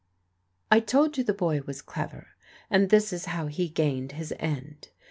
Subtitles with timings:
[0.71, 2.29] I told you the boy was clever;
[2.71, 4.89] and this is how he gained his end.